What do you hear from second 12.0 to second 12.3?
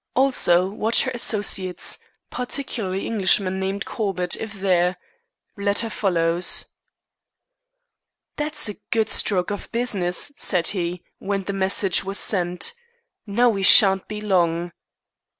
was